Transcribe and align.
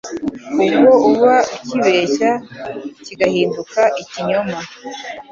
Ubwo 1.05 1.05
uba 1.11 1.35
ucyibeshya 1.55 2.31
kigahinduka 3.05 3.81
ikinyoma. 4.01 4.57